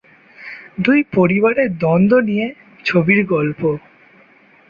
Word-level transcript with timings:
দুই 0.79 0.99
পরিবারের 1.13 1.69
দ্বন্দ্ব 1.77 2.13
নিয়ে 2.21 2.47
ছবির 2.85 3.19
গল্প। 3.25 3.61